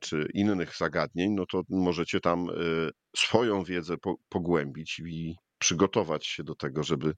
czy 0.00 0.26
innych 0.34 0.76
zagadnień, 0.76 1.32
no 1.32 1.46
to 1.46 1.62
możecie 1.68 2.20
tam 2.20 2.46
swoją 3.16 3.64
wiedzę 3.64 3.94
pogłębić 4.28 4.98
i 5.06 5.34
przygotować 5.58 6.26
się 6.26 6.44
do 6.44 6.54
tego, 6.54 6.82
żeby 6.82 7.14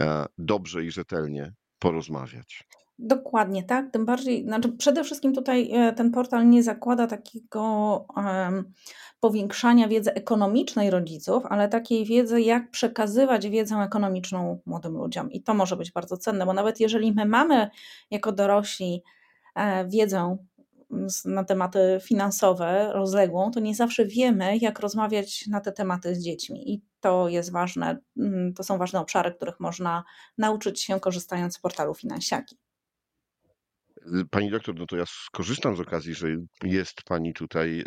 e, 0.00 0.26
dobrze 0.38 0.84
i 0.84 0.90
rzetelnie 0.90 1.52
porozmawiać. 1.78 2.64
Dokładnie, 2.98 3.62
tak. 3.62 3.92
Tym 3.92 4.06
bardziej, 4.06 4.44
znaczy 4.44 4.72
przede 4.72 5.04
wszystkim 5.04 5.34
tutaj 5.34 5.70
e, 5.72 5.92
ten 5.92 6.10
portal 6.10 6.48
nie 6.48 6.62
zakłada 6.62 7.06
takiego 7.06 7.62
um, 8.16 8.72
powiększania 9.20 9.88
wiedzy 9.88 10.14
ekonomicznej 10.14 10.90
rodziców, 10.90 11.46
ale 11.46 11.68
takiej 11.68 12.04
wiedzy, 12.04 12.40
jak 12.40 12.70
przekazywać 12.70 13.48
wiedzę 13.48 13.76
ekonomiczną 13.76 14.60
młodym 14.66 14.92
ludziom. 14.96 15.30
I 15.30 15.42
to 15.42 15.54
może 15.54 15.76
być 15.76 15.92
bardzo 15.92 16.16
cenne, 16.16 16.46
bo 16.46 16.52
nawet 16.52 16.80
jeżeli 16.80 17.12
my 17.12 17.26
mamy 17.26 17.70
jako 18.10 18.32
dorośli 18.32 19.02
e, 19.54 19.88
wiedzę 19.88 20.36
na 21.24 21.44
tematy 21.44 21.98
finansowe, 22.02 22.90
rozległą, 22.92 23.50
to 23.50 23.60
nie 23.60 23.74
zawsze 23.74 24.06
wiemy, 24.06 24.58
jak 24.58 24.80
rozmawiać 24.80 25.46
na 25.46 25.60
te 25.60 25.72
tematy 25.72 26.14
z 26.14 26.24
dziećmi. 26.24 26.72
I 26.72 26.82
to 27.02 27.28
jest 27.28 27.52
ważne, 27.52 27.98
mm, 28.16 28.54
to 28.54 28.64
są 28.64 28.78
ważne 28.78 29.00
obszary, 29.00 29.34
których 29.34 29.60
można 29.60 30.04
nauczyć 30.38 30.82
się 30.82 31.00
korzystając 31.00 31.54
z 31.54 31.60
portalu 31.60 31.94
Finansiaki. 31.94 32.56
Pani 34.30 34.50
doktor, 34.50 34.74
no 34.74 34.86
to 34.86 34.96
ja 34.96 35.04
skorzystam 35.06 35.76
z 35.76 35.80
okazji, 35.80 36.14
że 36.14 36.28
jest 36.62 37.02
Pani 37.02 37.34
tutaj 37.34 37.80
e, 37.80 37.84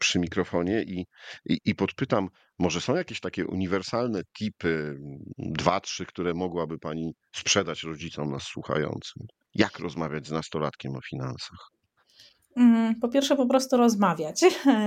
przy 0.00 0.18
mikrofonie 0.18 0.82
i, 0.82 1.06
i, 1.44 1.60
i, 1.64 1.74
podpytam, 1.74 2.28
może 2.58 2.80
są 2.80 2.96
jakieś 2.96 3.20
takie 3.20 3.46
uniwersalne 3.46 4.22
tipy, 4.38 4.98
dwa, 5.38 5.80
trzy, 5.80 6.06
które 6.06 6.34
mogłaby 6.34 6.78
Pani 6.78 7.14
sprzedać 7.36 7.82
rodzicom 7.82 8.30
nas 8.30 8.42
słuchającym? 8.42 9.22
Jak 9.54 9.78
rozmawiać 9.78 10.26
z 10.26 10.30
nastolatkiem 10.30 10.96
o 10.96 11.00
finansach? 11.00 11.70
Mm, 12.56 12.94
po 13.00 13.08
pierwsze, 13.08 13.36
po 13.36 13.46
prostu 13.46 13.76
rozmawiać. 13.76 14.40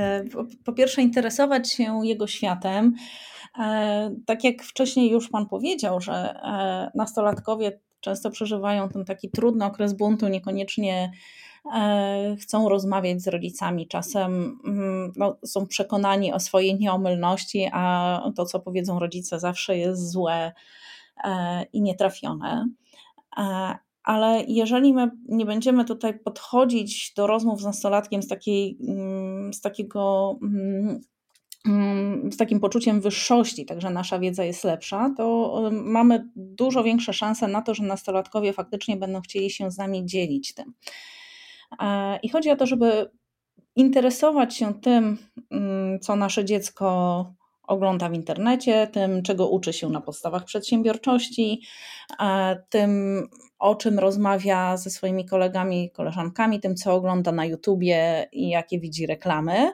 Po 0.66 0.74
pierwsze, 0.74 1.02
interesować 1.02 1.72
się 1.72 2.00
jego 2.04 2.28
światem. 2.28 2.96
E, 3.60 4.16
tak 4.26 4.44
jak 4.44 4.64
wcześniej 4.64 5.12
już 5.12 5.30
Pan 5.30 5.46
powiedział, 5.46 6.02
że 6.02 6.14
e, 6.14 6.92
nastolatkowie 6.96 7.80
często 8.00 8.32
przeżywają 8.32 8.90
ten 8.90 9.06
taki 9.06 9.30
trudny 9.30 9.66
okres 9.66 9.94
buntu, 9.94 10.28
niekoniecznie 10.28 11.12
e, 11.76 12.36
chcą 12.42 12.70
rozmawiać 12.70 13.22
z 13.22 13.28
rodzicami. 13.28 13.88
Czasem 13.88 14.60
mm, 14.66 15.12
no, 15.16 15.38
są 15.46 15.68
przekonani 15.68 16.34
o 16.34 16.40
swojej 16.40 16.80
nieomylności, 16.80 17.70
a 17.74 18.24
to, 18.36 18.46
co 18.46 18.60
powiedzą 18.60 19.00
rodzice, 19.00 19.40
zawsze 19.40 19.78
jest 19.78 20.12
złe 20.12 20.54
i 21.74 21.82
nietrafione 21.82 22.66
ale 24.10 24.44
jeżeli 24.48 24.94
my 24.94 25.12
nie 25.28 25.46
będziemy 25.46 25.86
tutaj 25.86 26.20
podchodzić 26.20 27.14
do 27.14 27.28
rozmów 27.28 27.62
z 27.62 27.66
nastolatkiem 27.66 28.24
z, 28.24 28.28
takiej, 28.28 28.78
mm, 28.88 29.54
z 29.54 29.62
takiego 29.62 30.36
mm, 30.44 31.02
mm, 31.66 32.32
z 32.32 32.38
takim 32.38 32.60
poczuciem 32.60 33.02
wyższości, 33.02 33.66
także 33.66 33.90
nasza 33.90 34.20
wiedza 34.20 34.44
jest 34.44 34.64
lepsza, 34.64 35.14
to 35.18 35.70
mamy 35.72 36.30
dużo 36.36 36.84
większe 36.84 37.14
szanse 37.14 37.48
na 37.48 37.62
to, 37.62 37.74
że 37.74 37.84
nastolatkowie 37.84 38.54
faktycznie 38.54 38.98
będą 38.98 39.22
chcieli 39.22 39.50
się 39.50 39.72
z 39.72 39.78
nami 39.78 40.06
dzielić 40.06 40.54
tym. 40.54 40.74
E, 41.80 42.20
I 42.24 42.30
chodzi 42.30 42.52
o 42.52 42.56
to, 42.56 42.66
żeby 42.66 43.12
interesować 43.76 44.56
się 44.56 44.74
tym, 44.74 45.18
co 46.02 46.16
nasze 46.16 46.46
dziecko 46.46 47.26
ogląda 47.70 48.10
w 48.10 48.14
internecie, 48.14 48.88
tym, 48.88 49.24
czego 49.24 49.50
uczy 49.50 49.74
się 49.74 49.90
na 49.90 50.02
podstawach 50.02 50.46
przedsiębiorczości, 50.46 51.62
tym, 52.70 53.24
o 53.60 53.76
czym 53.76 54.00
rozmawia 54.00 54.78
ze 54.78 54.90
swoimi 54.90 55.26
kolegami, 55.26 55.92
koleżankami, 55.92 56.60
tym, 56.60 56.76
co 56.76 56.94
ogląda 56.94 57.32
na 57.32 57.46
YouTubie 57.46 58.30
i 58.32 58.50
jakie 58.50 58.80
widzi 58.80 59.08
reklamy. 59.08 59.72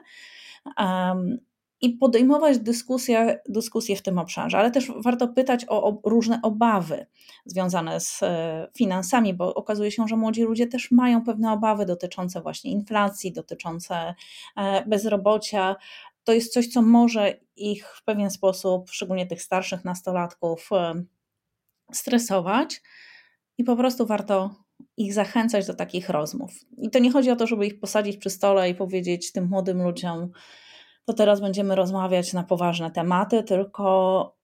I 1.80 1.90
podejmować 1.90 2.58
dyskusję, 2.58 3.40
dyskusję 3.48 3.96
w 3.96 4.02
tym 4.02 4.18
obszarze, 4.18 4.58
ale 4.58 4.70
też 4.70 4.92
warto 5.04 5.28
pytać 5.28 5.66
o, 5.68 6.00
różne 6.04 6.40
obawy 6.42 7.06
związane 7.44 8.00
z 8.00 8.22
e, 8.22 8.68
finansami, 8.76 9.34
bo 9.34 9.54
okazuje 9.54 9.90
się, 9.90 10.08
że 10.08 10.16
młodzi 10.16 10.42
ludzie 10.42 10.66
też 10.66 10.90
mają 10.90 11.24
pewne 11.24 11.52
obawy 11.52 11.86
dotyczące 11.86 12.40
właśnie 12.40 12.70
inflacji, 12.70 13.32
dotyczące 13.32 14.14
e, 14.56 14.84
bezrobocia, 14.86 15.76
to 16.26 16.32
jest 16.32 16.52
coś, 16.52 16.68
co 16.68 16.82
może 16.82 17.34
ich 17.56 17.86
w 17.96 18.04
pewien 18.04 18.30
sposób, 18.30 18.90
szczególnie 18.90 19.26
tych 19.26 19.42
starszych 19.42 19.84
nastolatków, 19.84 20.70
stresować 21.92 22.82
i 23.58 23.64
po 23.64 23.76
prostu 23.76 24.06
warto 24.06 24.54
ich 24.96 25.14
zachęcać 25.14 25.66
do 25.66 25.74
takich 25.74 26.08
rozmów. 26.08 26.50
I 26.78 26.90
to 26.90 26.98
nie 26.98 27.12
chodzi 27.12 27.30
o 27.30 27.36
to, 27.36 27.46
żeby 27.46 27.66
ich 27.66 27.80
posadzić 27.80 28.16
przy 28.16 28.30
stole 28.30 28.70
i 28.70 28.74
powiedzieć 28.74 29.32
tym 29.32 29.48
młodym 29.48 29.82
ludziom, 29.82 30.30
to 31.04 31.14
teraz 31.14 31.40
będziemy 31.40 31.74
rozmawiać 31.74 32.32
na 32.32 32.42
poważne 32.42 32.90
tematy, 32.90 33.42
tylko 33.42 34.36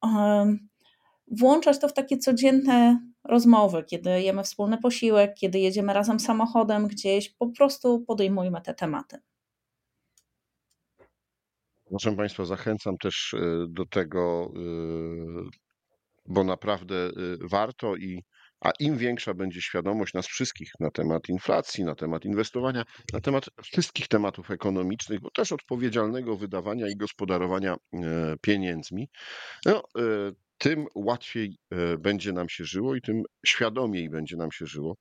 włączać 1.31 1.79
to 1.79 1.89
w 1.89 1.93
takie 1.93 2.19
codzienne 2.19 3.01
rozmowy, 3.25 3.85
kiedy 3.85 4.23
jemy 4.23 4.43
wspólny 4.43 4.79
posiłek, 4.79 5.35
kiedy 5.35 5.59
jedziemy 5.59 5.93
razem 5.93 6.21
samochodem 6.21 6.87
gdzieś, 6.87 7.29
po 7.29 7.47
prostu 7.47 8.01
podejmujmy 8.01 8.61
te 8.61 8.75
tematy. 8.75 9.19
Proszę 11.93 12.17
Państwa, 12.17 12.45
zachęcam 12.45 12.99
też 12.99 13.33
y, 13.33 13.67
do 13.69 13.87
tego, 13.87 14.53
y, 14.57 15.59
bo 16.27 16.45
naprawdę 16.45 16.95
y, 16.95 17.39
warto 17.51 17.97
i 17.97 18.23
a 18.61 18.71
im 18.81 18.99
większa 18.99 19.35
będzie 19.35 19.63
świadomość 19.63 20.15
nas 20.15 20.27
wszystkich 20.27 20.71
na 20.81 20.91
temat 20.91 21.29
inflacji, 21.29 21.85
na 21.85 21.95
temat 21.95 22.25
inwestowania, 22.25 22.85
na 23.13 23.21
temat 23.21 23.45
wszystkich 23.63 24.09
tematów 24.09 24.51
ekonomicznych, 24.51 25.21
bo 25.21 25.31
też 25.31 25.53
odpowiedzialnego 25.53 26.37
wydawania 26.37 26.89
i 26.89 26.97
gospodarowania 26.97 27.77
pieniędzmi, 28.41 29.09
no, 29.67 29.83
tym 30.59 30.87
łatwiej 30.95 31.57
będzie 31.99 32.33
nam 32.33 32.49
się 32.49 32.65
żyło 32.65 32.97
i 32.97 33.01
tym 33.01 33.23
świadomiej 33.47 34.11
będzie 34.11 34.37
nam 34.37 34.53
się 34.53 34.67
żyło. 34.67 34.97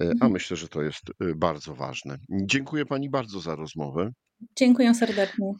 A 0.00 0.04
mhm. 0.04 0.32
myślę, 0.32 0.56
że 0.56 0.68
to 0.68 0.82
jest 0.82 1.04
bardzo 1.36 1.74
ważne. 1.74 2.18
Dziękuję 2.30 2.86
Pani 2.86 3.10
bardzo 3.10 3.40
za 3.40 3.56
rozmowę. 3.56 4.10
Dziękuję 4.56 4.94
serdecznie. 4.94 5.52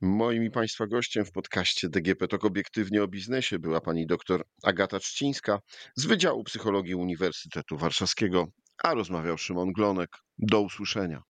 Moim 0.00 0.44
i 0.44 0.50
Państwa 0.50 0.86
gościem 0.86 1.24
w 1.24 1.32
podcaście 1.32 1.88
DGP 1.88 2.28
Tok 2.28 2.44
Obiektywnie 2.44 3.02
o 3.02 3.08
Biznesie 3.08 3.58
była 3.58 3.80
pani 3.80 4.06
dr 4.06 4.44
Agata 4.62 5.00
Czcińska 5.00 5.60
z 5.96 6.06
Wydziału 6.06 6.44
Psychologii 6.44 6.94
Uniwersytetu 6.94 7.76
Warszawskiego, 7.76 8.46
a 8.84 8.94
rozmawiał 8.94 9.38
Szymon 9.38 9.72
Glonek. 9.72 10.10
Do 10.38 10.60
usłyszenia. 10.60 11.22